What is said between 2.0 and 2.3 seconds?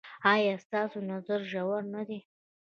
دی؟